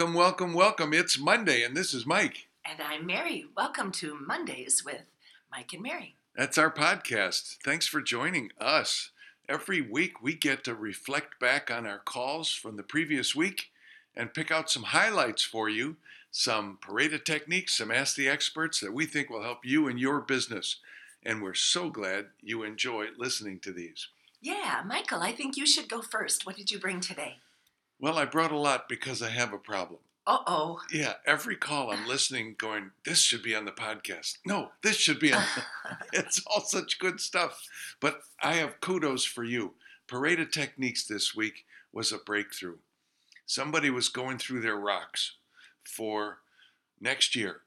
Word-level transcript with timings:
Welcome, 0.00 0.14
welcome, 0.14 0.54
welcome. 0.54 0.94
It's 0.94 1.18
Monday, 1.18 1.62
and 1.62 1.76
this 1.76 1.92
is 1.92 2.06
Mike. 2.06 2.48
And 2.64 2.80
I'm 2.80 3.04
Mary. 3.04 3.44
Welcome 3.54 3.92
to 3.92 4.18
Mondays 4.18 4.82
with 4.82 5.02
Mike 5.52 5.74
and 5.74 5.82
Mary. 5.82 6.16
That's 6.34 6.56
our 6.56 6.70
podcast. 6.70 7.58
Thanks 7.62 7.86
for 7.86 8.00
joining 8.00 8.50
us. 8.58 9.10
Every 9.46 9.82
week, 9.82 10.22
we 10.22 10.32
get 10.32 10.64
to 10.64 10.74
reflect 10.74 11.38
back 11.38 11.70
on 11.70 11.86
our 11.86 11.98
calls 11.98 12.50
from 12.50 12.78
the 12.78 12.82
previous 12.82 13.36
week 13.36 13.72
and 14.16 14.32
pick 14.32 14.50
out 14.50 14.70
some 14.70 14.84
highlights 14.84 15.42
for 15.42 15.68
you, 15.68 15.96
some 16.30 16.78
Parade 16.80 17.12
of 17.12 17.24
techniques, 17.24 17.76
some 17.76 17.90
Ask 17.90 18.16
the 18.16 18.26
Experts 18.26 18.80
that 18.80 18.94
we 18.94 19.04
think 19.04 19.28
will 19.28 19.42
help 19.42 19.66
you 19.66 19.86
in 19.86 19.98
your 19.98 20.22
business. 20.22 20.76
And 21.26 21.42
we're 21.42 21.52
so 21.52 21.90
glad 21.90 22.28
you 22.40 22.62
enjoy 22.62 23.08
listening 23.18 23.58
to 23.60 23.70
these. 23.70 24.08
Yeah, 24.40 24.82
Michael, 24.86 25.20
I 25.20 25.32
think 25.32 25.58
you 25.58 25.66
should 25.66 25.90
go 25.90 26.00
first. 26.00 26.46
What 26.46 26.56
did 26.56 26.70
you 26.70 26.78
bring 26.78 27.00
today? 27.02 27.40
Well, 28.00 28.16
I 28.16 28.24
brought 28.24 28.50
a 28.50 28.58
lot 28.58 28.88
because 28.88 29.20
I 29.20 29.28
have 29.28 29.52
a 29.52 29.58
problem. 29.58 30.00
Uh 30.26 30.38
oh. 30.46 30.80
Yeah, 30.90 31.14
every 31.26 31.56
call 31.56 31.90
I'm 31.90 32.08
listening, 32.08 32.54
going, 32.56 32.92
this 33.04 33.20
should 33.20 33.42
be 33.42 33.54
on 33.54 33.66
the 33.66 33.72
podcast. 33.72 34.38
No, 34.46 34.70
this 34.82 34.96
should 34.96 35.20
be 35.20 35.34
on. 35.34 35.44
it's 36.12 36.42
all 36.46 36.62
such 36.62 36.98
good 36.98 37.20
stuff. 37.20 37.62
But 38.00 38.22
I 38.42 38.54
have 38.54 38.80
kudos 38.80 39.24
for 39.24 39.44
you. 39.44 39.74
Parade 40.06 40.40
of 40.40 40.50
Techniques 40.50 41.06
this 41.06 41.34
week 41.36 41.66
was 41.92 42.10
a 42.10 42.18
breakthrough. 42.18 42.76
Somebody 43.44 43.90
was 43.90 44.08
going 44.08 44.38
through 44.38 44.62
their 44.62 44.76
rocks 44.76 45.32
for 45.84 46.38
next 47.00 47.36
year, 47.36 47.60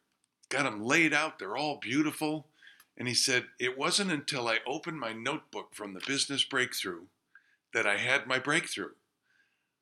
got 0.50 0.64
them 0.64 0.84
laid 0.84 1.14
out. 1.14 1.38
They're 1.38 1.58
all 1.58 1.78
beautiful. 1.80 2.48
And 2.98 3.08
he 3.08 3.14
said, 3.14 3.46
It 3.60 3.78
wasn't 3.78 4.12
until 4.12 4.48
I 4.48 4.60
opened 4.66 5.00
my 5.00 5.14
notebook 5.14 5.76
from 5.76 5.94
the 5.94 6.02
business 6.08 6.44
breakthrough 6.44 7.02
that 7.74 7.86
I 7.86 7.98
had 7.98 8.26
my 8.26 8.40
breakthrough 8.40 8.92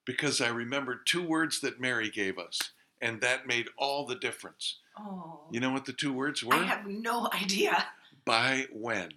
because 0.05 0.41
I 0.41 0.49
remembered 0.49 1.05
two 1.05 1.23
words 1.23 1.61
that 1.61 1.80
Mary 1.80 2.09
gave 2.09 2.38
us, 2.38 2.59
and 3.02 3.21
that 3.21 3.47
made 3.47 3.67
all 3.77 4.05
the 4.05 4.16
difference. 4.16 4.77
Oh. 4.97 5.41
You 5.52 5.59
know 5.59 5.71
what 5.71 5.85
the 5.85 5.94
two 5.94 6.13
words 6.13 6.44
were? 6.44 6.55
I 6.55 6.63
have 6.63 6.85
no 6.85 7.30
idea. 7.33 7.85
By 8.25 8.67
when. 8.72 9.13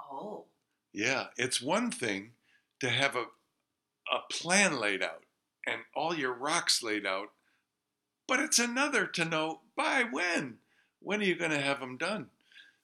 Oh. 0.00 0.44
Yeah, 0.92 1.26
it's 1.36 1.62
one 1.62 1.90
thing 1.90 2.32
to 2.80 2.90
have 2.90 3.16
a, 3.16 3.26
a 4.12 4.20
plan 4.30 4.78
laid 4.78 5.02
out 5.02 5.22
and 5.66 5.82
all 5.94 6.14
your 6.14 6.32
rocks 6.32 6.82
laid 6.82 7.06
out, 7.06 7.28
but 8.26 8.40
it's 8.40 8.58
another 8.58 9.06
to 9.06 9.24
know 9.24 9.60
by 9.76 10.04
when. 10.10 10.58
When 11.00 11.20
are 11.20 11.24
you 11.24 11.34
going 11.34 11.50
to 11.50 11.60
have 11.60 11.80
them 11.80 11.96
done? 11.96 12.26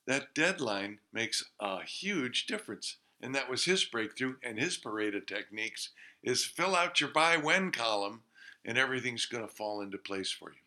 That 0.06 0.34
deadline 0.34 0.98
makes 1.12 1.44
a 1.60 1.82
huge 1.82 2.46
difference. 2.46 2.96
And 3.20 3.34
that 3.34 3.50
was 3.50 3.64
his 3.64 3.84
breakthrough 3.84 4.36
and 4.42 4.58
his 4.58 4.76
Parade 4.76 5.14
of 5.14 5.26
techniques 5.26 5.90
is 6.22 6.44
fill 6.44 6.76
out 6.76 7.00
your 7.00 7.10
by 7.10 7.36
when 7.36 7.72
column 7.72 8.22
and 8.64 8.78
everything's 8.78 9.26
going 9.26 9.46
to 9.46 9.52
fall 9.52 9.80
into 9.80 9.98
place 9.98 10.30
for 10.30 10.50
you. 10.50 10.58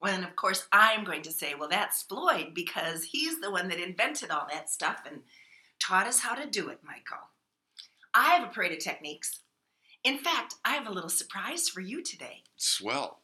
Well, 0.00 0.14
and 0.14 0.24
of 0.24 0.36
course, 0.36 0.68
I'm 0.72 1.04
going 1.04 1.22
to 1.22 1.32
say, 1.32 1.54
well, 1.54 1.68
that's 1.68 2.02
Floyd 2.02 2.52
because 2.54 3.04
he's 3.04 3.40
the 3.40 3.50
one 3.50 3.68
that 3.68 3.80
invented 3.80 4.30
all 4.30 4.46
that 4.50 4.68
stuff 4.68 5.02
and 5.10 5.22
taught 5.80 6.06
us 6.06 6.20
how 6.20 6.34
to 6.34 6.48
do 6.48 6.68
it, 6.68 6.80
Michael. 6.84 7.28
I 8.14 8.34
have 8.34 8.44
a 8.44 8.52
Parade 8.52 8.72
of 8.72 8.78
techniques. 8.78 9.40
In 10.04 10.18
fact, 10.18 10.54
I 10.64 10.74
have 10.74 10.86
a 10.86 10.92
little 10.92 11.10
surprise 11.10 11.68
for 11.68 11.80
you 11.80 12.02
today. 12.02 12.44
Swell. 12.56 13.20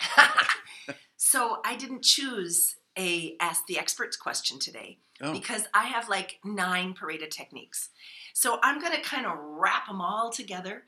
so 1.16 1.58
I 1.64 1.76
didn't 1.76 2.02
choose 2.02 2.76
a 2.98 3.36
ask 3.40 3.66
the 3.66 3.78
experts 3.78 4.16
question 4.16 4.58
today 4.58 4.98
Oh. 5.22 5.32
because 5.32 5.64
I 5.72 5.84
have 5.84 6.08
like 6.10 6.38
nine 6.44 6.92
Parade 6.92 7.22
of 7.22 7.30
techniques. 7.30 7.88
So 8.34 8.58
I'm 8.62 8.78
going 8.80 8.92
to 8.92 9.00
kind 9.00 9.24
of 9.24 9.38
wrap 9.40 9.86
them 9.86 10.00
all 10.02 10.30
together 10.30 10.84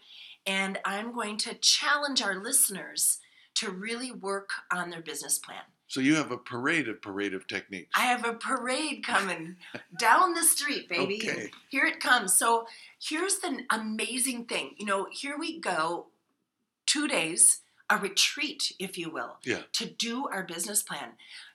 and 0.46 0.78
I'm 0.84 1.12
going 1.14 1.38
to 1.38 1.54
challenge 1.54 2.20
our 2.22 2.36
listeners 2.36 3.20
to 3.54 3.70
really 3.70 4.12
work 4.12 4.50
on 4.70 4.90
their 4.90 5.00
business 5.00 5.38
plan. 5.38 5.62
So 5.86 6.00
you 6.00 6.16
have 6.16 6.30
a 6.30 6.36
parade 6.36 6.88
of 6.88 7.00
parade 7.00 7.32
of 7.32 7.46
techniques. 7.46 7.88
I 7.94 8.02
have 8.02 8.26
a 8.26 8.34
parade 8.34 9.02
coming 9.02 9.56
down 9.98 10.34
the 10.34 10.42
street, 10.44 10.88
baby. 10.90 11.18
Okay. 11.26 11.50
Here 11.70 11.86
it 11.86 11.98
comes. 11.98 12.34
So 12.34 12.66
here's 13.00 13.38
the 13.38 13.60
amazing 13.70 14.44
thing. 14.44 14.74
You 14.76 14.84
know, 14.84 15.06
here 15.10 15.38
we 15.38 15.58
go, 15.58 16.08
two 16.84 17.08
days, 17.08 17.60
a 17.88 17.96
retreat, 17.96 18.72
if 18.78 18.98
you 18.98 19.08
will, 19.10 19.38
Yeah. 19.44 19.62
to 19.72 19.86
do 19.86 20.28
our 20.28 20.42
business 20.42 20.82
plan. 20.82 21.12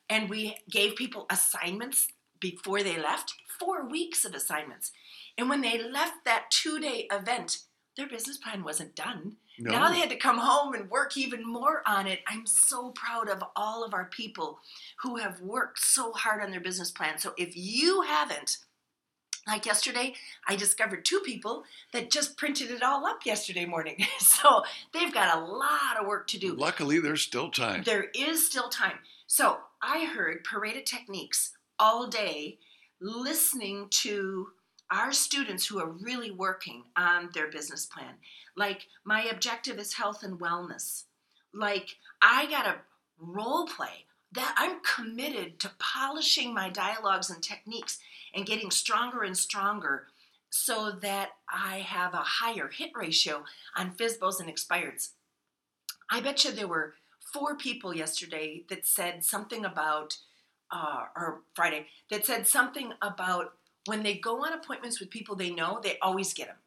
And 0.10 0.30
we 0.30 0.58
gave 0.70 0.96
people 0.96 1.26
assignments 1.30 2.08
before 2.40 2.84
they 2.84 2.98
left, 2.98 3.34
four 3.60 3.88
weeks 3.88 4.26
of 4.26 4.34
assignments. 4.34 4.92
And 5.38 5.50
when 5.50 5.62
they 5.62 5.82
left 5.82 6.26
that 6.26 6.52
two 6.52 6.80
day 6.80 7.08
event, 7.12 7.60
their 7.96 8.08
business 8.08 8.38
plan 8.38 8.64
wasn't 8.64 8.96
done. 8.96 9.38
No. 9.60 9.72
Now 9.72 9.92
they 9.92 10.00
had 10.00 10.10
to 10.10 10.16
come 10.16 10.40
home 10.40 10.74
and 10.74 10.90
work 10.90 11.16
even 11.16 11.46
more 11.46 11.84
on 11.86 12.08
it. 12.08 12.20
I'm 12.28 12.46
so 12.46 12.90
proud 12.92 13.30
of 13.30 13.44
all 13.56 13.84
of 13.84 13.94
our 13.94 14.06
people 14.06 14.60
who 15.04 15.18
have 15.18 15.42
worked 15.42 15.80
so 15.80 16.12
hard 16.12 16.42
on 16.44 16.52
their 16.52 16.60
business 16.60 16.90
plan. 16.90 17.20
So 17.20 17.34
if 17.38 17.56
you 17.56 18.02
haven't, 18.02 18.58
like 19.46 19.66
yesterday, 19.66 20.14
I 20.48 20.56
discovered 20.56 21.06
two 21.06 21.20
people 21.20 21.66
that 21.92 22.10
just 22.10 22.38
printed 22.38 22.72
it 22.72 22.82
all 22.82 23.06
up 23.06 23.26
yesterday 23.26 23.66
morning. 23.66 24.06
so 24.20 24.64
they've 24.94 25.14
got 25.14 25.38
a 25.38 25.42
lot 25.42 26.00
of 26.00 26.08
work 26.08 26.28
to 26.28 26.40
do. 26.40 26.56
Luckily, 26.56 27.00
there's 27.00 27.22
still 27.22 27.52
time. 27.52 27.84
There 27.84 28.08
is 28.16 28.48
still 28.48 28.70
time. 28.70 29.00
So 29.28 29.58
I 29.82 30.06
heard 30.06 30.44
Parade 30.44 30.78
of 30.78 30.86
techniques 30.86 31.54
all 31.80 32.08
day 32.08 32.60
listening 33.02 33.88
to 33.90 34.48
our 34.92 35.12
students 35.12 35.66
who 35.66 35.80
are 35.80 35.90
really 35.90 36.32
working 36.32 36.84
on 36.96 37.30
their 37.34 37.50
business 37.50 37.86
plan. 37.86 38.14
Like, 38.56 38.88
my 39.04 39.24
objective 39.24 39.80
is 39.80 39.94
health 39.94 40.24
and 40.24 40.40
wellness. 40.40 41.06
Like, 41.54 41.96
I 42.22 42.46
got 42.46 42.64
to 42.64 42.76
role 43.18 43.66
play 43.66 44.06
that 44.34 44.54
I'm 44.58 44.80
committed 44.82 45.60
to 45.60 45.72
polishing 45.80 46.54
my 46.54 46.70
dialogues 46.70 47.30
and 47.30 47.42
techniques 47.42 48.00
and 48.34 48.46
getting 48.46 48.72
stronger 48.72 49.24
and 49.24 49.38
stronger 49.38 50.08
so 50.50 50.92
that 51.02 51.30
I 51.52 51.80
have 51.80 52.14
a 52.14 52.18
higher 52.18 52.68
hit 52.68 52.92
ratio 52.96 53.44
on 53.76 53.96
FISBOs 53.96 54.40
and 54.40 54.50
expireds. 54.50 55.10
I 56.10 56.22
bet 56.22 56.44
you 56.44 56.52
there 56.52 56.68
were 56.68 56.96
four 57.34 57.56
people 57.56 57.96
yesterday 57.96 58.64
that 58.70 58.88
said 58.88 59.26
something 59.26 59.66
about, 59.66 60.18
uh, 60.72 61.06
or 61.16 61.42
Friday, 61.56 61.88
that 62.10 62.26
said 62.26 62.48
something 62.48 62.94
about 63.02 63.54
when 63.86 64.04
they 64.04 64.14
go 64.14 64.46
on 64.46 64.54
appointments 64.54 65.00
with 65.00 65.10
people 65.10 65.36
they 65.36 65.50
know, 65.50 65.80
they 65.84 65.98
always 66.02 66.34
get 66.34 66.48
them. 66.48 66.58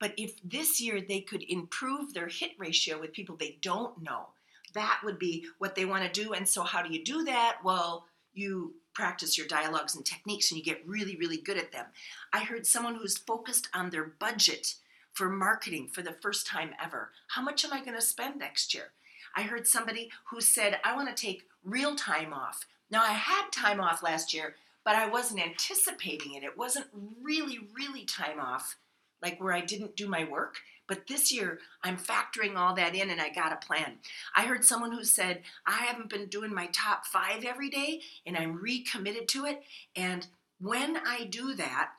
But 0.00 0.14
if 0.16 0.40
this 0.42 0.80
year 0.80 1.00
they 1.00 1.20
could 1.20 1.44
improve 1.48 2.14
their 2.14 2.28
hit 2.28 2.52
ratio 2.58 3.00
with 3.00 3.12
people 3.12 3.36
they 3.36 3.58
don't 3.60 4.02
know, 4.02 4.28
that 4.74 5.00
would 5.04 5.18
be 5.18 5.46
what 5.58 5.74
they 5.74 5.84
want 5.84 6.04
to 6.04 6.22
do. 6.22 6.32
And 6.32 6.48
so, 6.48 6.62
how 6.62 6.82
do 6.82 6.92
you 6.92 7.04
do 7.04 7.24
that? 7.24 7.58
Well, 7.62 8.06
you 8.32 8.74
practice 8.92 9.36
your 9.36 9.46
dialogues 9.46 9.94
and 9.94 10.04
techniques 10.04 10.50
and 10.50 10.58
you 10.58 10.64
get 10.64 10.86
really, 10.86 11.16
really 11.16 11.36
good 11.36 11.58
at 11.58 11.72
them. 11.72 11.86
I 12.32 12.40
heard 12.40 12.66
someone 12.66 12.96
who's 12.96 13.18
focused 13.18 13.68
on 13.74 13.90
their 13.90 14.04
budget 14.04 14.74
for 15.12 15.28
marketing 15.28 15.88
for 15.92 16.02
the 16.02 16.12
first 16.12 16.46
time 16.46 16.70
ever. 16.82 17.10
How 17.28 17.42
much 17.42 17.64
am 17.64 17.72
I 17.72 17.84
going 17.84 17.96
to 17.96 18.02
spend 18.02 18.38
next 18.38 18.74
year? 18.74 18.92
I 19.36 19.42
heard 19.42 19.66
somebody 19.66 20.10
who 20.30 20.40
said, 20.40 20.78
I 20.84 20.94
want 20.94 21.14
to 21.14 21.20
take 21.20 21.44
real 21.64 21.94
time 21.94 22.32
off. 22.32 22.66
Now, 22.90 23.02
I 23.02 23.12
had 23.12 23.50
time 23.50 23.80
off 23.80 24.02
last 24.02 24.32
year, 24.32 24.54
but 24.84 24.94
I 24.94 25.08
wasn't 25.08 25.44
anticipating 25.44 26.34
it. 26.34 26.44
It 26.44 26.58
wasn't 26.58 26.86
really, 27.22 27.58
really 27.74 28.04
time 28.04 28.38
off, 28.38 28.76
like 29.22 29.40
where 29.40 29.52
I 29.52 29.60
didn't 29.60 29.96
do 29.96 30.06
my 30.06 30.24
work. 30.24 30.56
But 30.86 31.06
this 31.06 31.32
year, 31.32 31.60
I'm 31.82 31.96
factoring 31.96 32.56
all 32.56 32.74
that 32.74 32.94
in 32.94 33.08
and 33.08 33.20
I 33.20 33.30
got 33.30 33.52
a 33.52 33.66
plan. 33.66 33.94
I 34.36 34.44
heard 34.44 34.64
someone 34.64 34.92
who 34.92 35.04
said, 35.04 35.42
I 35.66 35.78
haven't 35.78 36.10
been 36.10 36.26
doing 36.26 36.54
my 36.54 36.66
top 36.66 37.06
five 37.06 37.44
every 37.44 37.70
day 37.70 38.00
and 38.26 38.36
I'm 38.36 38.60
recommitted 38.60 39.26
to 39.28 39.46
it. 39.46 39.62
And 39.96 40.26
when 40.60 40.98
I 40.98 41.24
do 41.24 41.54
that, 41.54 41.92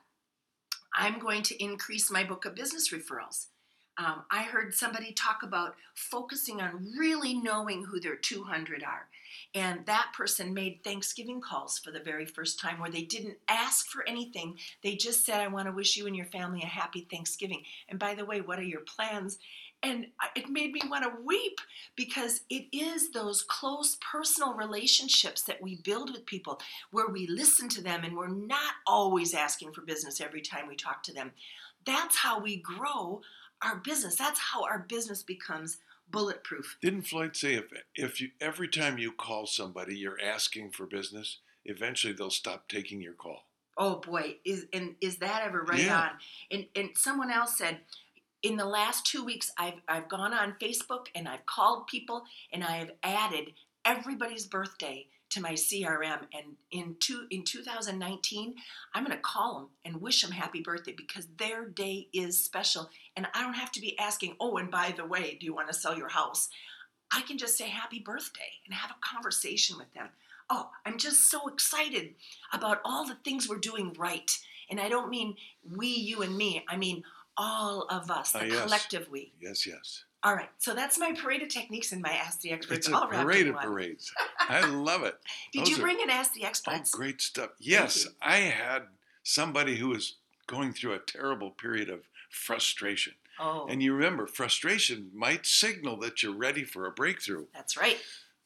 I'm 0.94 1.18
going 1.18 1.42
to 1.42 1.62
increase 1.62 2.10
my 2.10 2.22
book 2.22 2.44
of 2.44 2.54
business 2.54 2.92
referrals. 2.92 3.46
Um, 3.98 4.24
I 4.30 4.42
heard 4.42 4.74
somebody 4.74 5.12
talk 5.12 5.42
about 5.42 5.76
focusing 5.94 6.60
on 6.60 6.92
really 6.98 7.34
knowing 7.34 7.84
who 7.84 7.98
their 7.98 8.16
200 8.16 8.82
are. 8.82 9.08
And 9.54 9.86
that 9.86 10.12
person 10.14 10.52
made 10.52 10.80
Thanksgiving 10.84 11.40
calls 11.40 11.78
for 11.78 11.90
the 11.90 12.00
very 12.00 12.26
first 12.26 12.60
time 12.60 12.78
where 12.78 12.90
they 12.90 13.02
didn't 13.02 13.38
ask 13.48 13.88
for 13.88 14.06
anything. 14.06 14.58
They 14.82 14.96
just 14.96 15.24
said, 15.24 15.40
I 15.40 15.48
want 15.48 15.66
to 15.66 15.72
wish 15.72 15.96
you 15.96 16.06
and 16.06 16.14
your 16.14 16.26
family 16.26 16.62
a 16.62 16.66
happy 16.66 17.06
Thanksgiving. 17.10 17.62
And 17.88 17.98
by 17.98 18.14
the 18.14 18.26
way, 18.26 18.42
what 18.42 18.58
are 18.58 18.64
your 18.64 18.82
plans? 18.82 19.38
And 19.82 20.08
it 20.34 20.48
made 20.48 20.72
me 20.72 20.80
want 20.88 21.04
to 21.04 21.22
weep 21.24 21.60
because 21.96 22.40
it 22.50 22.66
is 22.72 23.10
those 23.12 23.42
close 23.42 23.96
personal 24.00 24.54
relationships 24.54 25.42
that 25.42 25.62
we 25.62 25.76
build 25.76 26.10
with 26.12 26.26
people 26.26 26.60
where 26.90 27.08
we 27.08 27.26
listen 27.26 27.68
to 27.70 27.82
them 27.82 28.02
and 28.02 28.16
we're 28.16 28.28
not 28.28 28.74
always 28.86 29.32
asking 29.32 29.72
for 29.72 29.82
business 29.82 30.20
every 30.20 30.40
time 30.40 30.66
we 30.66 30.76
talk 30.76 31.02
to 31.04 31.12
them. 31.12 31.32
That's 31.84 32.16
how 32.16 32.40
we 32.40 32.56
grow 32.56 33.22
our 33.66 33.76
business. 33.76 34.16
That's 34.16 34.40
how 34.40 34.64
our 34.64 34.78
business 34.78 35.22
becomes 35.22 35.78
bulletproof. 36.10 36.78
Didn't 36.80 37.02
Floyd 37.02 37.36
say 37.36 37.54
if 37.54 37.64
if 37.94 38.20
you 38.20 38.30
every 38.40 38.68
time 38.68 38.98
you 38.98 39.12
call 39.12 39.46
somebody 39.46 39.96
you're 39.96 40.20
asking 40.22 40.70
for 40.70 40.86
business, 40.86 41.38
eventually 41.64 42.12
they'll 42.12 42.30
stop 42.30 42.68
taking 42.68 43.00
your 43.00 43.14
call. 43.14 43.46
Oh 43.76 43.96
boy, 43.96 44.36
is 44.44 44.66
and 44.72 44.94
is 45.00 45.18
that 45.18 45.42
ever 45.44 45.62
right 45.62 45.80
Yeah. 45.80 46.00
on? 46.00 46.10
And 46.50 46.66
and 46.74 46.90
someone 46.96 47.30
else 47.30 47.58
said, 47.58 47.80
in 48.42 48.56
the 48.56 48.64
last 48.64 49.04
two 49.06 49.24
weeks, 49.24 49.50
I've, 49.58 49.80
I've 49.88 50.08
gone 50.08 50.32
on 50.32 50.54
Facebook 50.62 51.06
and 51.14 51.26
I've 51.28 51.44
called 51.46 51.86
people 51.88 52.22
and 52.52 52.62
I 52.62 52.76
have 52.76 52.92
added 53.02 53.52
everybody's 53.86 54.46
birthday 54.46 55.06
to 55.30 55.40
my 55.40 55.52
CRM. 55.52 56.20
And 56.34 56.56
in 56.70 56.96
two 57.00 57.26
in 57.30 57.44
2019, 57.44 58.54
I'm 58.94 59.04
going 59.04 59.16
to 59.16 59.22
call 59.22 59.54
them 59.58 59.68
and 59.84 60.02
wish 60.02 60.22
them 60.22 60.32
happy 60.32 60.60
birthday 60.60 60.92
because 60.96 61.26
their 61.38 61.66
day 61.66 62.08
is 62.12 62.42
special. 62.44 62.90
And 63.16 63.26
I 63.34 63.42
don't 63.42 63.54
have 63.54 63.72
to 63.72 63.80
be 63.80 63.98
asking, 63.98 64.36
oh, 64.40 64.56
and 64.58 64.70
by 64.70 64.92
the 64.96 65.06
way, 65.06 65.36
do 65.40 65.46
you 65.46 65.54
want 65.54 65.68
to 65.68 65.74
sell 65.74 65.96
your 65.96 66.08
house? 66.08 66.48
I 67.12 67.22
can 67.22 67.38
just 67.38 67.56
say 67.56 67.68
happy 67.68 68.00
birthday 68.00 68.50
and 68.64 68.74
have 68.74 68.90
a 68.90 69.14
conversation 69.14 69.78
with 69.78 69.92
them. 69.94 70.08
Oh, 70.50 70.70
I'm 70.84 70.98
just 70.98 71.30
so 71.30 71.48
excited 71.48 72.14
about 72.52 72.80
all 72.84 73.04
the 73.06 73.16
things 73.24 73.48
we're 73.48 73.58
doing 73.58 73.94
right. 73.98 74.30
And 74.70 74.80
I 74.80 74.88
don't 74.88 75.10
mean 75.10 75.36
we, 75.76 75.88
you, 75.88 76.22
and 76.22 76.36
me. 76.36 76.64
I 76.68 76.76
mean 76.76 77.02
all 77.36 77.82
of 77.90 78.10
us, 78.10 78.32
the 78.32 78.40
Ah, 78.40 78.44
yes. 78.44 78.62
collective 78.62 79.08
we. 79.10 79.32
Yes, 79.40 79.66
yes. 79.66 80.04
All 80.22 80.34
right, 80.34 80.48
so 80.58 80.74
that's 80.74 80.98
my 80.98 81.12
parade 81.12 81.42
of 81.42 81.48
techniques 81.48 81.92
and 81.92 82.02
my 82.02 82.10
Ask 82.10 82.40
the 82.40 82.50
Experts 82.50 82.88
It's 82.88 82.96
a 82.96 83.06
parade 83.06 83.46
of 83.46 83.56
parades. 83.56 84.12
I 84.40 84.66
love 84.66 85.04
it. 85.04 85.16
Did 85.52 85.62
Those 85.62 85.68
you 85.70 85.76
are- 85.76 85.80
bring 85.82 86.02
an 86.02 86.10
Ask 86.10 86.32
the 86.34 86.42
Oh, 86.44 86.48
Experts? 86.48 86.90
great 86.90 87.20
stuff. 87.22 87.50
Yes. 87.60 88.06
I 88.20 88.38
had 88.38 88.84
somebody 89.22 89.76
who 89.76 89.88
was 89.88 90.14
going 90.48 90.72
through 90.72 90.94
a 90.94 90.98
terrible 90.98 91.50
period 91.50 91.88
of 91.90 92.00
frustration. 92.30 93.14
Oh, 93.38 93.66
And 93.68 93.82
you 93.82 93.92
remember, 93.94 94.26
frustration 94.26 95.10
might 95.14 95.44
signal 95.46 95.96
that 95.98 96.22
you're 96.22 96.34
ready 96.34 96.64
for 96.64 96.86
a 96.86 96.90
breakthrough. 96.90 97.46
that's 97.54 97.76
right. 97.76 97.98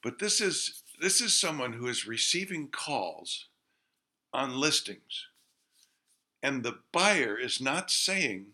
But 0.02 0.19
this 0.19 0.40
is 0.40 0.82
this 1.00 1.20
is 1.22 1.34
someone 1.38 1.75
who 1.75 1.87
is 1.87 2.06
receiving 2.06 2.69
calls 2.69 3.46
on 4.34 4.55
listings. 4.58 5.26
And 6.43 6.62
the 6.62 6.78
buyer 6.93 7.38
is 7.38 7.61
not 7.61 7.90
saying, 7.90 8.49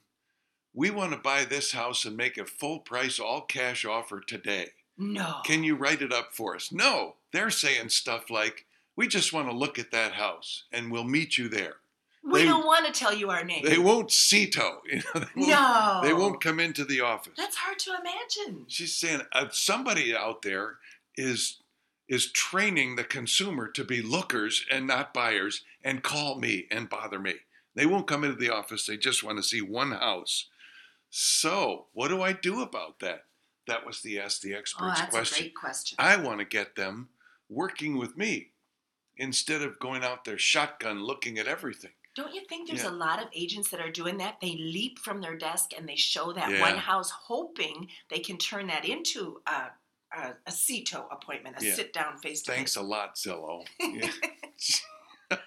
"We 0.76 0.90
want 0.90 1.11
to 1.12 1.19
buy 1.19 1.44
this 1.44 1.73
house 1.73 2.05
and 2.05 2.17
make 2.17 2.38
a 2.38 2.44
full 2.44 2.78
price 2.78 3.19
all 3.19 3.40
cash 3.40 3.84
offer 3.84 4.20
today. 4.20 4.69
No. 4.96 5.40
Can 5.44 5.64
you 5.64 5.75
write 5.75 6.02
it 6.02 6.12
up 6.12 6.32
for 6.34 6.55
us?" 6.55 6.70
No, 6.70 7.17
they're 7.32 7.50
saying 7.50 7.88
stuff 7.88 8.31
like, 8.31 8.67
"We 8.94 9.08
just 9.08 9.32
want 9.32 9.49
to 9.50 9.56
look 9.56 9.78
at 9.78 9.90
that 9.90 10.12
house 10.12 10.64
and 10.70 10.93
we'll 10.93 11.02
meet 11.05 11.37
you 11.37 11.49
there." 11.49 11.76
we 12.23 12.40
they- 12.40 12.44
don't 12.46 12.67
want 12.67 12.87
to 12.87 12.93
tell 12.93 13.14
you 13.14 13.31
our 13.31 13.44
name. 13.44 13.64
They 13.64 13.78
won't 13.78 14.11
CETO. 14.11 14.81
You 14.87 14.96
know, 14.96 15.12
they 15.14 15.23
won't, 15.37 15.49
no. 15.49 16.00
they 16.02 16.12
won't 16.12 16.40
come 16.40 16.58
into 16.61 16.84
the 16.84 17.00
office. 17.00 17.34
That's 17.37 17.56
hard 17.56 17.78
to 17.81 17.90
imagine. 18.00 18.64
She's 18.69 18.94
saying 18.94 19.23
uh, 19.32 19.46
somebody 19.50 20.14
out 20.14 20.43
there 20.43 20.78
is 21.17 21.58
is 22.08 22.31
training 22.31 22.94
the 22.96 23.05
consumer 23.05 23.67
to 23.69 23.82
be 23.84 24.00
lookers 24.00 24.64
and 24.70 24.87
not 24.87 25.12
buyers 25.12 25.62
and 25.82 26.02
call 26.05 26.38
me 26.38 26.67
and 26.70 26.88
bother 26.88 27.19
me. 27.19 27.34
They 27.75 27.84
won't 27.87 28.06
come 28.06 28.23
into 28.25 28.37
the 28.37 28.52
office. 28.52 28.87
They 28.87 28.96
just 28.96 29.23
want 29.25 29.38
to 29.38 29.43
see 29.43 29.61
one 29.61 29.90
house. 29.93 30.46
So, 31.18 31.86
what 31.94 32.08
do 32.08 32.20
I 32.20 32.34
do 32.34 32.60
about 32.60 32.98
that? 32.98 33.24
That 33.66 33.86
was 33.86 34.02
the 34.02 34.20
Ask 34.20 34.42
the 34.42 34.54
Oh, 34.54 34.58
Experts 34.58 35.00
that's 35.00 35.10
question. 35.10 35.38
a 35.38 35.40
great 35.48 35.54
question. 35.54 35.96
I 35.98 36.16
want 36.16 36.40
to 36.40 36.44
get 36.44 36.76
them 36.76 37.08
working 37.48 37.96
with 37.96 38.18
me 38.18 38.52
instead 39.16 39.62
of 39.62 39.78
going 39.78 40.04
out 40.04 40.26
there 40.26 40.36
shotgun 40.36 41.02
looking 41.02 41.38
at 41.38 41.46
everything. 41.46 41.92
Don't 42.16 42.34
you 42.34 42.44
think 42.50 42.68
there's 42.68 42.82
Yeah. 42.82 42.90
a 42.90 42.98
lot 43.06 43.22
of 43.22 43.30
agents 43.34 43.70
that 43.70 43.80
are 43.80 43.90
doing 43.90 44.18
that? 44.18 44.42
They 44.42 44.58
leap 44.58 44.98
from 44.98 45.22
their 45.22 45.38
desk 45.38 45.70
and 45.74 45.88
they 45.88 45.96
show 45.96 46.34
that 46.34 46.50
Yeah. 46.50 46.60
one 46.60 46.76
house, 46.76 47.10
hoping 47.10 47.90
they 48.10 48.18
can 48.18 48.36
turn 48.36 48.66
that 48.66 48.84
into 48.84 49.40
a, 49.46 49.70
a, 50.12 50.36
a 50.46 50.50
CETO 50.52 51.10
appointment, 51.10 51.56
a 51.62 51.64
Yeah. 51.64 51.74
sit 51.76 51.94
down 51.94 52.18
face 52.18 52.42
to 52.42 52.50
face. 52.50 52.56
Thanks 52.56 52.76
a 52.76 52.82
lot, 52.82 53.16
Zillow. 53.16 53.66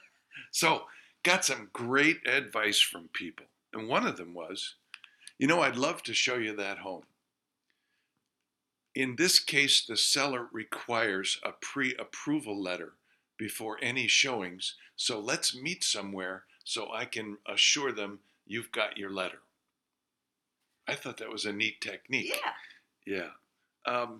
So, 0.52 0.88
got 1.22 1.46
some 1.46 1.70
great 1.74 2.28
advice 2.28 2.80
from 2.80 3.10
people. 3.10 3.46
And 3.72 3.88
one 3.88 4.08
of 4.08 4.18
them 4.18 4.34
was, 4.34 4.78
you 5.40 5.48
know, 5.48 5.62
I'd 5.62 5.78
love 5.78 6.04
to 6.04 6.14
show 6.14 6.36
you 6.36 6.56
that 6.58 6.80
home. 6.80 7.04
In 8.94 9.16
this 9.16 9.40
case, 9.40 9.84
the 9.86 9.96
seller 9.96 10.48
requires 10.52 11.40
a 11.44 11.54
pre 11.54 11.96
approval 11.96 12.62
letter 12.62 12.94
before 13.38 13.80
any 13.82 14.08
showings. 14.08 14.76
So 14.98 15.20
let's 15.20 15.56
meet 15.56 15.84
somewhere 15.84 16.44
so 16.66 16.92
I 16.94 17.06
can 17.06 17.38
assure 17.48 17.94
them 17.94 18.20
you've 18.46 18.72
got 18.72 18.98
your 18.98 19.10
letter. 19.10 19.40
I 20.88 20.96
thought 20.96 21.18
that 21.18 21.32
was 21.32 21.46
a 21.46 21.54
neat 21.54 21.80
technique. 21.80 22.34
Yeah. 23.06 23.30
Yeah. 23.86 23.92
Um, 23.92 24.18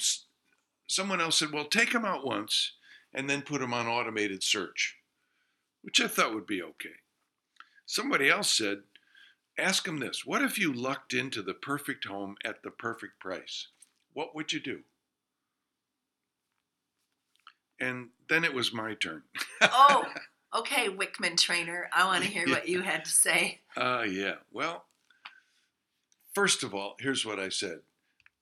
someone 0.88 1.20
else 1.20 1.38
said, 1.40 1.52
well, 1.52 1.66
take 1.66 1.92
them 1.92 2.06
out 2.06 2.26
once 2.26 2.74
and 3.14 3.30
then 3.30 3.42
put 3.42 3.60
them 3.60 3.74
on 3.74 3.88
automated 3.88 4.42
search, 4.42 4.98
which 5.82 6.00
I 6.00 6.08
thought 6.08 6.34
would 6.34 6.48
be 6.48 6.62
okay. 6.62 7.02
Somebody 7.86 8.30
else 8.30 8.50
said, 8.56 8.84
ask 9.60 9.86
them 9.86 10.00
this 10.00 10.26
What 10.26 10.42
if 10.42 10.58
you 10.58 10.74
lucked 10.74 11.14
into 11.14 11.42
the 11.42 11.54
perfect 11.54 12.06
home 12.06 12.36
at 12.44 12.64
the 12.64 12.72
perfect 12.72 13.20
price? 13.20 13.68
What 14.14 14.36
would 14.36 14.54
you 14.54 14.60
do? 14.60 14.82
And 17.80 18.10
then 18.28 18.44
it 18.44 18.54
was 18.54 18.74
my 18.74 18.94
turn. 18.94 19.24
Oh, 19.62 20.06
okay, 20.56 20.88
Wickman 20.88 21.38
trainer. 21.38 21.90
I 21.94 22.06
want 22.06 22.24
to 22.24 22.30
hear 22.30 22.48
what 22.48 22.68
you 22.68 22.82
had 22.82 23.06
to 23.06 23.12
say. 23.12 23.60
Uh, 23.78 24.04
yeah. 24.10 24.36
Well, 24.52 24.86
first 26.34 26.64
of 26.64 26.74
all, 26.74 26.96
here's 27.00 27.26
what 27.26 27.40
I 27.40 27.50
said 27.50 27.82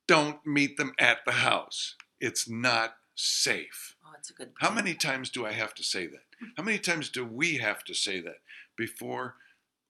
don't 0.08 0.46
meet 0.46 0.78
them 0.78 0.94
at 1.00 1.20
the 1.26 1.34
house, 1.34 1.96
it's 2.20 2.50
not 2.50 2.96
safe. 3.14 3.96
Oh, 4.04 4.10
that's 4.14 4.30
a 4.30 4.34
good 4.34 4.56
point. 4.56 4.58
How 4.62 4.72
many 4.72 4.96
times 4.96 5.30
do 5.30 5.46
I 5.46 5.52
have 5.52 5.76
to 5.76 5.84
say 5.84 6.08
that? 6.08 6.24
How 6.56 6.64
many 6.64 6.80
times 6.80 7.10
do 7.10 7.26
we 7.26 7.58
have 7.58 7.84
to 7.86 7.94
say 7.94 8.20
that 8.22 8.38
before 8.76 9.36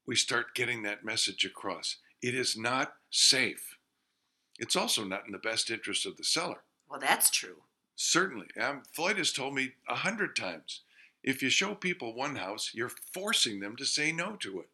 we 0.07 0.15
start 0.15 0.55
getting 0.55 0.83
that 0.83 1.05
message 1.05 1.45
across? 1.45 1.97
It 2.21 2.33
is 2.33 2.57
not 2.57 2.93
safe. 3.11 3.77
It's 4.57 4.75
also 4.75 5.03
not 5.03 5.25
in 5.27 5.33
the 5.33 5.37
best 5.37 5.69
interest 5.69 6.05
of 6.05 6.17
the 6.17 6.23
seller. 6.23 6.63
Well, 6.89 6.99
that's 6.99 7.29
true. 7.29 7.57
Certainly. 7.95 8.47
Um, 8.59 8.83
Floyd 8.91 9.17
has 9.17 9.31
told 9.31 9.53
me 9.53 9.73
a 9.87 9.95
hundred 9.95 10.35
times 10.35 10.81
if 11.23 11.43
you 11.43 11.49
show 11.49 11.75
people 11.75 12.15
one 12.15 12.37
house, 12.37 12.71
you're 12.73 12.91
forcing 13.13 13.59
them 13.59 13.75
to 13.75 13.85
say 13.85 14.11
no 14.11 14.35
to 14.37 14.61
it. 14.61 14.69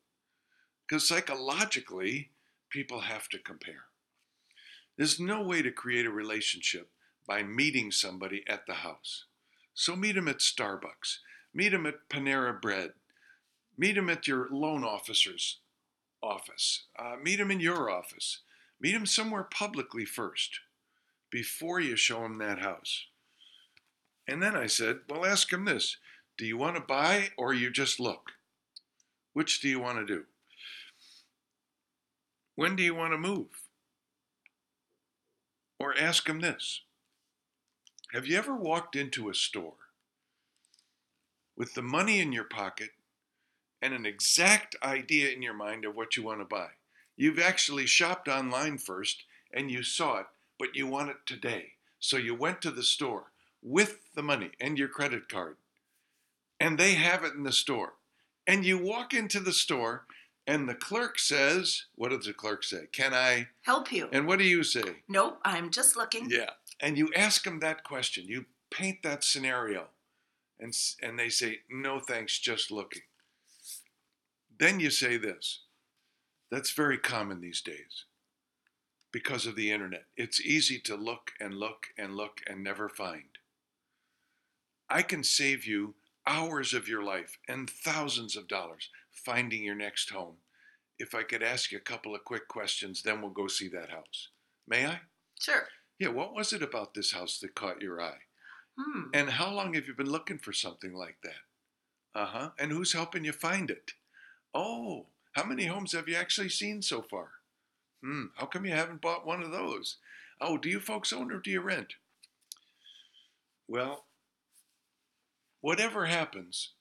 Because 0.88 1.08
psychologically, 1.08 2.30
people 2.70 3.02
have 3.02 3.28
to 3.30 3.40
compare. 3.40 3.86
There's 4.98 5.20
no 5.20 5.42
way 5.42 5.62
to 5.62 5.72
create 5.72 6.06
a 6.06 6.12
relationship 6.12 6.90
by 7.26 7.42
meeting 7.42 7.92
somebody 7.92 8.44
at 8.48 8.68
the 8.68 8.74
house. 8.74 9.26
So 9.74 9.96
meet 9.96 10.14
them 10.14 10.28
at 10.28 10.40
Starbucks, 10.40 11.18
meet 11.54 11.70
them 11.70 11.88
at 11.88 12.08
Panera 12.10 12.62
Bread, 12.62 12.92
meet 13.78 13.96
them 13.96 14.10
at 14.10 14.28
your 14.28 14.48
loan 14.52 14.84
officer's 14.84 15.60
office, 16.22 16.84
uh, 16.98 17.16
meet 17.22 17.38
them 17.38 17.52
in 17.52 17.60
your 17.60 17.90
office, 17.90 18.40
meet 18.80 18.94
them 18.94 19.06
somewhere 19.06 19.44
publicly 19.44 20.06
first 20.06 20.60
before 21.30 21.80
you 21.80 21.96
show 21.96 22.22
them 22.22 22.38
that 22.38 22.60
house. 22.60 23.06
And 24.28 24.42
then 24.42 24.56
I 24.56 24.68
said, 24.68 25.00
well, 25.10 25.26
ask 25.26 25.50
them 25.50 25.66
this 25.66 25.98
Do 26.38 26.46
you 26.46 26.58
want 26.58 26.76
to 26.76 26.82
buy 26.82 27.30
or 27.38 27.54
you 27.54 27.70
just 27.70 28.00
look? 28.00 28.32
Which 29.34 29.62
do 29.62 29.68
you 29.68 29.80
want 29.80 29.98
to 30.00 30.06
do? 30.06 30.24
When 32.56 32.76
do 32.76 32.84
you 32.84 32.94
want 32.94 33.14
to 33.14 33.18
move? 33.18 33.48
Or 35.80 35.98
ask 35.98 36.28
them 36.28 36.40
this 36.40 36.82
Have 38.14 38.28
you 38.28 38.38
ever 38.38 38.56
walked 38.56 38.96
into 38.96 39.30
a 39.30 39.34
store 39.34 39.74
with 41.58 41.74
the 41.74 41.82
money 41.82 42.20
in 42.20 42.32
your 42.32 42.44
pocket 42.44 42.92
and 43.84 43.94
an 43.94 44.06
exact 44.06 44.78
idea 44.82 45.30
in 45.30 45.42
your 45.42 45.54
mind 45.54 45.84
of 45.84 45.96
what 45.96 46.16
you 46.16 46.24
want 46.24 46.40
to 46.40 46.46
buy? 46.46 46.70
You've 47.18 47.40
actually 47.40 47.86
shopped 47.86 48.30
online 48.30 48.78
first 48.78 49.24
and 49.54 49.70
you 49.70 49.84
saw 49.84 50.20
it, 50.22 50.26
but 50.58 50.76
you 50.76 50.88
want 50.88 51.10
it 51.10 51.18
today. 51.26 51.74
So 52.00 52.18
you 52.18 52.34
went 52.34 52.62
to 52.62 52.72
the 52.72 52.82
store 52.82 53.32
with 53.62 54.00
the 54.16 54.24
money 54.24 54.52
and 54.60 54.80
your 54.80 54.88
credit 54.88 55.30
card, 55.30 55.58
and 56.60 56.78
they 56.78 56.94
have 56.94 57.24
it 57.24 57.34
in 57.34 57.44
the 57.44 57.52
store. 57.52 57.94
And 58.48 58.66
you 58.66 58.78
walk 58.78 59.14
into 59.14 59.40
the 59.40 59.54
store, 59.54 60.06
and 60.48 60.68
the 60.68 60.76
clerk 60.76 61.20
says, 61.20 61.86
What 61.96 62.12
does 62.12 62.26
the 62.26 62.34
clerk 62.34 62.64
say? 62.64 62.88
Can 62.92 63.14
I? 63.14 63.48
Help 63.62 63.92
you. 63.92 64.10
And 64.12 64.28
what 64.28 64.40
do 64.40 64.46
you 64.46 64.64
say? 64.64 64.82
nope, 65.08 65.40
I'm 65.46 65.70
just 65.70 65.96
looking. 65.96 66.30
Yeah. 66.30 66.50
And 66.80 66.98
you 66.98 67.10
ask 67.16 67.44
them 67.44 67.60
that 67.60 67.84
question. 67.84 68.26
You 68.28 68.46
paint 68.70 69.04
that 69.04 69.24
scenario. 69.24 69.88
And, 70.60 70.74
and 71.02 71.18
they 71.18 71.30
say, 71.30 71.60
no 71.70 72.00
thanks, 72.00 72.40
just 72.40 72.72
looking. 72.72 73.04
Then 74.64 74.80
you 74.80 74.92
say 74.92 75.18
this. 75.18 75.64
That's 76.50 76.72
very 76.72 76.98
common 76.98 77.42
these 77.42 77.62
days 77.62 78.06
because 79.12 79.46
of 79.46 79.58
the 79.58 79.70
internet. 79.70 80.06
It's 80.16 80.40
easy 80.40 80.80
to 80.86 80.96
look 80.96 81.32
and 81.38 81.54
look 81.56 81.88
and 81.98 82.16
look 82.16 82.40
and 82.48 82.64
never 82.64 82.88
find. 82.88 83.38
I 84.90 85.02
can 85.02 85.22
save 85.26 85.66
you 85.66 85.96
hours 86.26 86.74
of 86.74 86.88
your 86.88 87.04
life 87.04 87.38
and 87.50 87.70
thousands 87.70 88.38
of 88.38 88.48
dollars 88.48 88.90
finding 89.12 89.64
your 89.64 89.76
next 89.76 90.12
home. 90.12 90.38
If 90.98 91.14
I 91.14 91.24
could 91.24 91.44
ask 91.44 91.74
you 91.74 91.78
a 91.78 91.82
couple 91.82 92.16
of 92.16 92.24
quick 92.24 92.48
questions, 92.48 93.04
then 93.04 93.22
we'll 93.22 93.32
go 93.32 93.48
see 93.48 93.68
that 93.68 93.90
house. 93.90 94.30
May 94.66 94.86
I? 94.86 95.02
Sure. 95.42 95.68
Yeah, 96.00 96.08
what 96.08 96.34
was 96.34 96.54
it 96.54 96.62
about 96.62 96.94
this 96.94 97.12
house 97.12 97.38
that 97.40 97.54
caught 97.54 97.82
your 97.82 98.02
eye? 98.02 98.22
Hmm. 98.80 99.10
And 99.14 99.30
how 99.32 99.52
long 99.52 99.74
have 99.74 99.90
you 99.90 99.94
been 99.94 100.10
looking 100.10 100.38
for 100.38 100.54
something 100.54 100.94
like 100.94 101.18
that? 101.24 102.18
Uh 102.18 102.28
huh. 102.28 102.50
And 102.58 102.72
who's 102.72 102.94
helping 102.94 103.26
you 103.26 103.34
find 103.34 103.70
it? 103.70 103.92
Oh, 104.54 105.08
how 105.34 105.44
many 105.44 105.66
homes 105.66 105.94
have 105.94 106.08
you 106.08 106.16
actually 106.16 106.50
seen 106.50 106.82
so 106.82 107.02
far? 107.02 107.32
Hmm, 108.04 108.26
how 108.36 108.46
come 108.46 108.66
you 108.66 108.74
haven't 108.74 109.02
bought 109.02 109.26
one 109.26 109.42
of 109.42 109.52
those? 109.52 109.98
Oh, 110.40 110.58
do 110.58 110.70
you 110.70 110.80
folks 110.80 111.14
own 111.14 111.32
or 111.32 111.40
do 111.40 111.50
you 111.50 111.62
rent? 111.62 111.94
Well, 113.68 114.06
whatever 115.62 116.06
happens, 116.06 116.72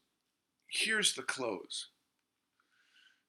here's 0.68 1.14
the 1.14 1.22
close. 1.22 1.88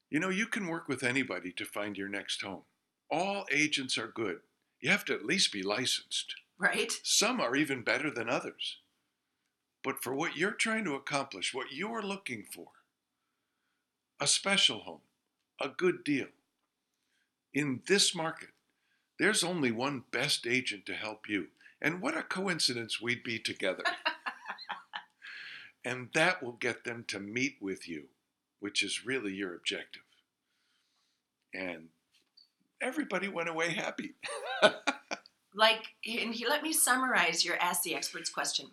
You 0.10 0.20
know, 0.20 0.30
you 0.30 0.48
can 0.48 0.68
work 0.68 0.88
with 0.88 1.04
anybody 1.04 1.52
to 1.54 1.66
find 1.66 1.98
your 1.98 2.10
next 2.10 2.42
home. 2.42 2.64
All 3.10 3.46
agents 3.52 3.98
are 3.98 4.08
good. 4.08 4.40
You 4.82 4.90
have 4.90 5.06
to 5.06 5.14
at 5.14 5.26
least 5.26 5.54
be 5.54 5.64
licensed. 5.64 6.36
Right? 6.58 6.92
Some 7.04 7.40
are 7.40 7.56
even 7.56 7.84
better 7.84 8.12
than 8.12 8.30
others. 8.30 8.78
But 9.84 10.04
for 10.04 10.14
what 10.14 10.38
you're 10.38 10.52
trying 10.52 10.86
to 10.86 10.96
accomplish, 10.96 11.54
what 11.54 11.72
you're 11.72 12.02
looking 12.02 12.46
for, 12.54 12.68
a 14.20 14.27
special 14.27 14.79
home, 14.79 15.01
a 15.62 15.70
good 15.70 16.03
deal, 16.03 16.27
in 17.53 17.82
this 17.88 18.15
market, 18.15 18.50
there's 19.20 19.43
only 19.43 19.72
one 19.72 20.03
best 20.12 20.48
agent 20.48 20.86
to 20.88 20.93
help 20.93 21.29
you. 21.29 21.48
And 21.82 22.01
what 22.01 22.17
a 22.17 22.24
coincidence 22.24 23.01
we'd 23.01 23.24
be 23.24 23.38
together. 23.39 23.84
and 25.86 26.10
that 26.13 26.41
will 26.41 26.53
get 26.53 26.84
them 26.84 27.03
to 27.10 27.20
meet 27.20 27.58
with 27.62 27.88
you, 27.88 28.05
which 28.60 28.82
is 28.82 29.05
really 29.05 29.34
your 29.34 29.53
objective. 29.53 30.03
And 31.53 31.89
everybody 32.82 33.27
went 33.27 33.50
away 33.50 33.74
happy. 33.74 34.15
Like, 35.55 35.84
and 36.05 36.34
he, 36.34 36.48
let 36.48 36.63
me 36.63 36.74
summarize 36.74 37.46
your 37.46 37.58
Ask 37.58 37.84
the 37.84 37.96
Experts 37.96 38.29
question. 38.29 38.67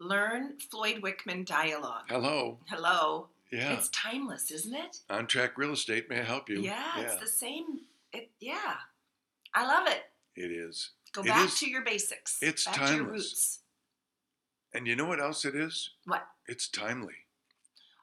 Learn 0.00 0.58
Floyd 0.70 1.02
Wickman 1.02 1.44
dialogue. 1.44 2.04
Hello. 2.08 2.58
Hello. 2.66 3.28
Yeah. 3.52 3.74
It's 3.74 3.88
timeless, 3.90 4.50
isn't 4.50 4.74
it? 4.74 4.98
On 5.10 5.26
track 5.26 5.56
real 5.56 5.72
estate 5.72 6.08
may 6.10 6.20
I 6.20 6.24
help 6.24 6.48
you. 6.48 6.60
Yeah, 6.60 7.00
it's 7.00 7.16
the 7.16 7.26
same. 7.26 7.80
It, 8.12 8.30
yeah. 8.40 8.74
I 9.54 9.66
love 9.66 9.86
it. 9.88 10.02
it 10.36 10.50
is. 10.50 10.90
Go 11.12 11.20
It 11.22 11.28
back 11.28 11.46
is- 11.46 11.58
to 11.60 11.70
your 11.70 11.82
basics. 11.84 12.38
it's 12.42 12.64
back 12.64 12.74
to 12.74 12.80
your 12.80 12.88
timeless. 13.04 13.12
roots. 13.12 13.58
And 14.72 14.86
you 14.88 14.96
know 14.96 15.04
what 15.04 15.20
else 15.20 15.44
it 15.44 15.54
is? 15.54 15.90
What? 16.04 16.26
It's 16.46 16.66
timely. 16.68 17.14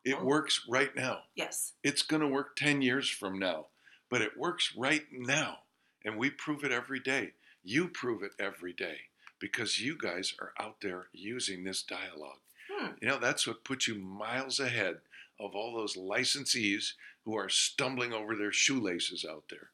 It 0.06 0.16
Oh. 0.20 0.24
works 0.24 0.62
right 0.70 0.96
now. 0.96 1.24
Yes. 1.36 1.74
It's 1.84 2.02
going 2.02 2.22
to 2.22 2.28
work 2.28 2.56
10 2.56 2.82
years 2.82 3.10
from 3.10 3.38
now, 3.38 3.68
but 4.10 4.22
it 4.22 4.38
works 4.38 4.74
right 4.78 5.06
now. 5.12 5.64
And 6.06 6.18
we 6.18 6.30
prove 6.30 6.64
it 6.64 6.72
every 6.72 7.00
day. 7.02 7.34
You 7.64 7.90
prove 7.90 8.24
it 8.24 8.32
every 8.40 8.74
day 8.74 9.10
because 9.40 9.80
you 9.82 9.98
guys 9.98 10.34
are 10.40 10.54
out 10.58 10.80
there 10.82 11.10
using 11.12 11.64
this 11.66 11.84
dialogue. 11.84 12.40
Hmm. 12.72 12.94
You 13.02 13.10
know, 13.10 13.20
that's 13.20 13.46
what 13.46 13.66
puts 13.66 13.88
you 13.90 13.96
miles 13.96 14.60
ahead 14.60 15.02
of 15.42 15.56
all 15.56 15.74
those 15.76 15.98
licensees 15.98 16.94
who 17.26 17.36
are 17.38 17.50
stumbling 17.50 18.14
over 18.14 18.36
their 18.36 18.52
shoelaces 18.54 19.26
out 19.30 19.44
there. 19.50 19.70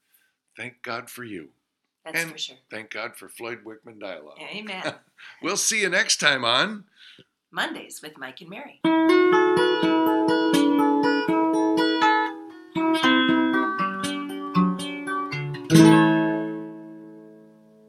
Thank 0.55 0.81
God 0.81 1.09
for 1.09 1.23
you. 1.23 1.49
That's 2.05 2.19
And- 2.21 2.31
for 2.31 2.37
sure. 2.37 2.57
Thank 2.71 2.89
God 2.91 3.15
for 3.15 3.29
Floyd 3.29 3.63
Wickman 3.65 3.99
Dialogue. 3.99 4.39
Amen. 4.41 4.95
We'll 5.41 5.57
see 5.57 5.81
you 5.81 5.89
next 5.89 6.17
time 6.19 6.45
on. 6.45 6.85
Mondays 7.51 8.01
with 8.03 8.17
Mike 8.19 8.39
and 8.41 8.49
Mary. 8.51 9.46